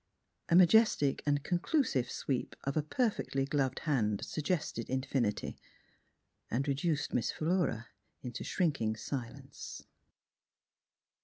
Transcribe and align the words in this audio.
A 0.49 0.55
majestic 0.55 1.21
and 1.27 1.43
conclusive 1.43 2.09
sweep 2.09 2.55
i6 2.55 2.55
Miss 2.55 2.55
Philura 2.63 2.69
of 2.71 2.77
a 2.77 2.81
perfectly 2.81 3.45
gloved 3.45 3.79
hand 3.81 4.25
suggested 4.25 4.89
infinity 4.89 5.59
and 6.49 6.67
reduced 6.67 7.13
Miss 7.13 7.31
Philura 7.31 7.89
into 8.23 8.43
shrinking 8.43 8.95
silence. 8.95 9.83